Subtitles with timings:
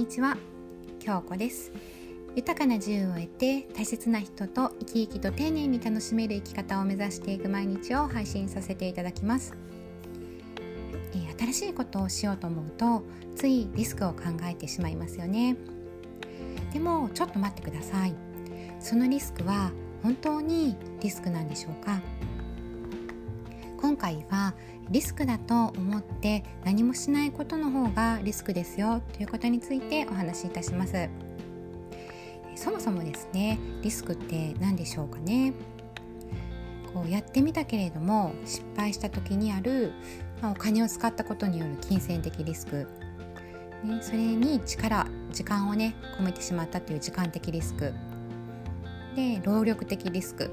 [0.00, 0.38] にちは。
[0.98, 1.72] 京子です。
[2.34, 9.52] 豊かな自由を得て大切な人と生き生きと丁寧に楽しめる生き方を目指していく毎日を配信させていただきます、
[11.12, 13.02] えー、新しいことをしようと思うと
[13.36, 15.58] ついリスクを考えてしまいますよね。
[16.72, 18.14] でもちょっと待ってください。
[18.80, 19.70] そのリスクは
[20.02, 22.00] 本当にリスクなんでしょうか？
[23.80, 24.54] 今回は
[24.90, 31.08] リスクだと思って何もしないことの方がリスクですよということについてお話しいたします。
[32.56, 35.54] そもそもですねリスクって何でしょうかね？
[36.92, 39.92] こうやってみたけれども失敗した時にある、
[40.42, 42.86] まあ、お金を使ったことによる金銭的リスク、
[43.84, 47.94] ね、それに力時間をね込めてしまったという時間的リスク。
[49.16, 50.50] で労力的リスク。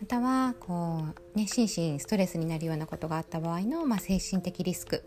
[0.00, 5.04] またはこう、ね、心身ストレスになるようなことがあった場合の、まあ、精神的リスク。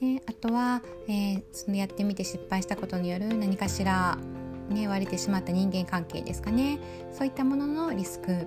[0.00, 4.18] であとは、えー、そのやってみて失敗したことによる何かしら、
[4.68, 6.80] ね、割れてしまった人間関係ですかね。
[7.12, 8.46] そういったもののリスク。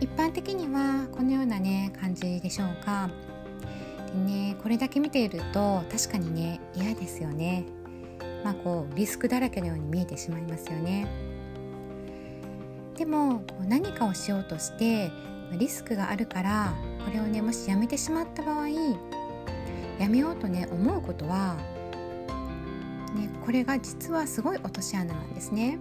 [0.00, 3.10] 一般的にはこのようなね感じでしょうか。
[4.06, 7.66] でねこれだけ見ていると確かにね嫌ですよね。
[8.42, 11.06] まあこうリスクだらけのように見えてしまいますよね。
[12.96, 15.12] でも何かをしようとして
[15.58, 18.68] リスクがあるからこれをねもしやめてしまった場合
[19.98, 21.56] やめようとね思うことは、
[23.14, 25.78] ね、これが実はすごい落とし穴なんですね。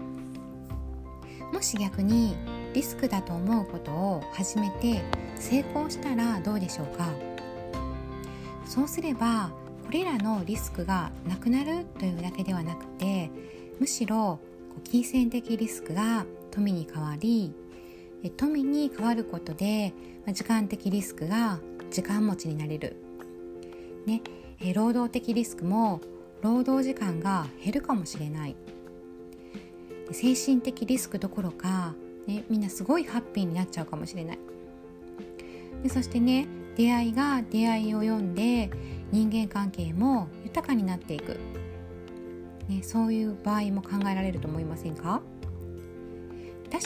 [1.51, 2.35] もし逆に
[2.73, 5.01] リスクだと思うことを始めて
[5.35, 7.09] 成功したらどうでしょうか
[8.65, 9.51] そうすれば
[9.85, 13.29] これらのリスクがなくなるというだけではなくて
[13.79, 14.39] むしろ
[14.85, 17.53] 金銭的リスクが富に変わり
[18.29, 19.93] 富に変わることで
[20.27, 22.95] 時間的リスクが時間持ちになれる、
[24.05, 24.21] ね、
[24.73, 26.01] 労働的リスクも
[26.41, 28.55] 労働時間が減るかもしれない。
[30.11, 31.95] 精神的リスクどころか、
[32.27, 34.39] ね、みんなすごいハッピーになっちゃうかもしれない。
[35.83, 38.69] でそしてね出会いが出会いを読んで
[39.11, 41.39] 人間関係も豊かになっていく、
[42.67, 45.21] ね、そういう場合も考えられると思いませんか？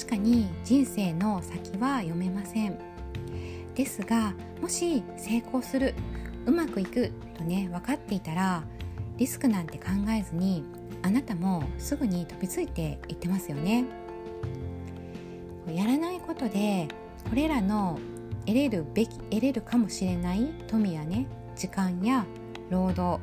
[0.06, 2.78] 確かに人生の先は読めません。
[3.74, 5.96] ですがもし成功する
[6.46, 8.64] うまくいくとね分かっていたら
[9.18, 10.64] リスクなんて考えずに
[11.02, 13.86] あなたもすぐに飛びついていってますよね。
[15.74, 16.88] やらないことで
[17.28, 17.98] これらの
[18.46, 22.28] 得れるべき得れるかもしれない富やね時間や
[22.70, 23.20] 労働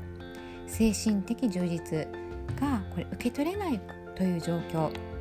[0.67, 2.09] 精神的充実
[2.61, 3.81] がこれ受け取れない
[4.17, 5.12] という状況。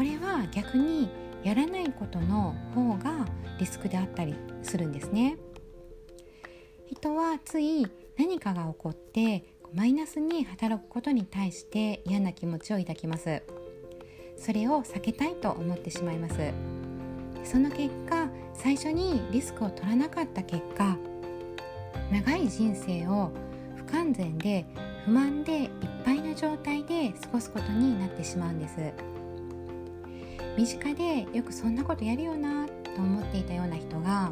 [0.00, 1.10] これは逆に
[1.44, 3.26] やらないことの方が
[3.58, 5.36] リスクであったりするんですね。
[6.90, 9.44] 人はつい何かが起こって
[9.74, 13.42] マイナスに働くことに対して嫌な気持ちを抱きます。
[14.38, 16.50] それを避けたいと思ってしまいます。
[17.44, 20.96] その結果最初にリスクを取らなかった結果
[22.10, 23.32] 長い人生を
[23.76, 24.64] 不完全で
[25.04, 25.70] 不満でいっ
[26.06, 29.19] ぱいな状態で過ごすことになってしまうんです。
[30.60, 34.30] 身近でよくそんなことやるよなと思っていたような人が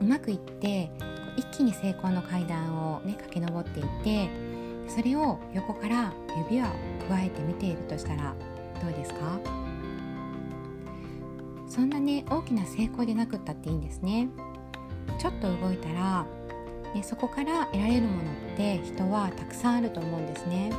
[0.00, 0.88] うまくいって
[1.36, 4.30] 一気に成功の階段をね駆け上っていって
[4.86, 6.12] それを横から
[6.48, 6.70] 指輪を
[7.08, 8.36] 加えて見ているとしたら
[8.80, 9.40] どうですか？
[11.68, 14.28] そんなね大きな成功でなくったっていいんですね。
[15.18, 16.24] ちょっと動いたら、
[16.94, 20.70] ね、そこから得られるものって人はたくさんあると思うんですね。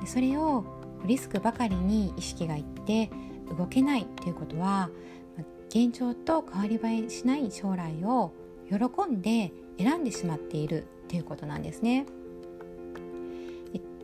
[0.00, 0.64] でそれを
[1.04, 3.10] リスクばかりに意識がいって
[3.56, 4.90] 動けないということは
[5.68, 8.32] 現状と変わり映えしない将来を
[8.68, 12.06] 喜んで選んでしまっているということなんですね。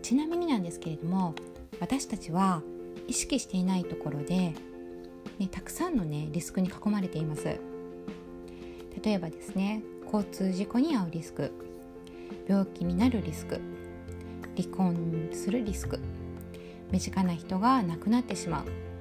[0.03, 1.35] ちなみになんですけれども
[1.81, 2.61] 私たちは
[3.07, 4.53] 意識していないところで、
[5.39, 7.45] ね、たくさんのねリスクに囲まれています。
[9.03, 11.51] 例えばですね交通事故に遭うリスク
[12.47, 13.61] 病気になるリスク
[14.57, 15.99] 離婚するリスク
[16.91, 18.92] 身近な人が亡くなってしまう。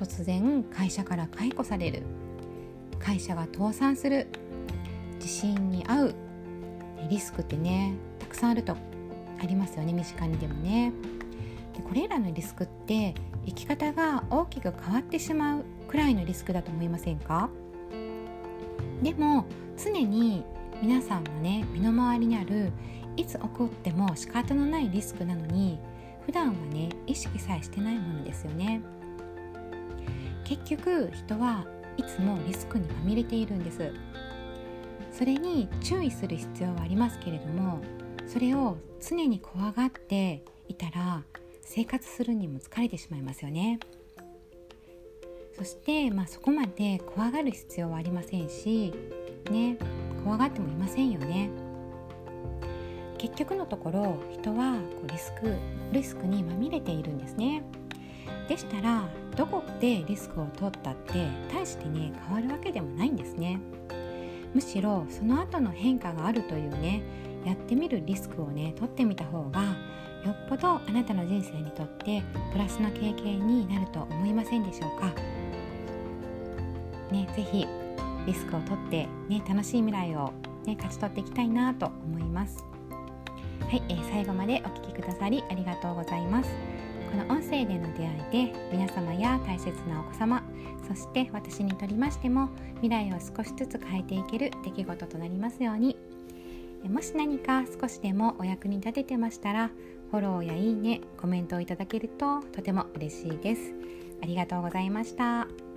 [0.00, 2.02] 突然会社から解雇される。
[2.98, 4.28] 会社が倒産する。
[5.18, 6.14] 地震に遭う。
[7.10, 8.74] リスクってねたくさんあると。
[9.42, 10.92] ありますよね身近にでもね。
[11.76, 13.14] でこれらのリスクって
[13.44, 17.50] 生き方が大きく変わってしまうくらいのリスクだと思いませんか？
[19.02, 19.44] でも
[19.82, 20.44] 常に
[20.82, 22.70] 皆さんのね身の回りにある
[23.16, 25.78] いつ起こっても仕方のないリスクなのに
[26.26, 28.80] 普段はね意識さえしてないものですよね。
[30.50, 31.64] 結局人は
[31.96, 33.92] いつもリスクにまみれているんです。
[35.12, 37.78] それに注意する必要はありますけれども
[38.26, 41.22] それを常に怖がっていたら
[41.60, 43.78] 生活するにも疲れてしまいますよね。
[45.56, 48.92] そして、まあ、そこまで怖がる必要はありませんし
[49.50, 49.76] ね
[50.24, 51.48] 怖がってもいませんよね。
[53.18, 55.54] 結局のところ人はこうリスク
[55.92, 57.62] リスクにまみれているんですね。
[58.50, 59.04] でしたら
[59.36, 63.60] どこでリスクを取ったって大してね変わるわけでもないんですね。
[64.52, 67.00] むしろその後の変化があるというね
[67.46, 75.12] やってみるリスクをね取ってみた方がよっぽどあなたの人生にとってプラスの経験になると思いませんでしょうか。
[77.12, 77.68] ね是非
[78.26, 80.32] リスクを取ってね楽しい未来を
[80.66, 82.64] ね勝ち取っていきたいなと思います。
[83.60, 86.79] はい、えー、最後までお聴きくださりありがとうございます。
[87.10, 90.42] この音声での出会いで皆様や大切なお子様
[90.86, 92.48] そして私にとりましても
[92.82, 95.96] 未来を少しずつ変えていける出来事となりますように
[96.88, 99.70] もし何か少しでもお役に立ててましたら
[100.10, 103.74] フォローやいいねコメントをいただけるととても嬉しいです
[104.22, 105.69] ありがとうございました。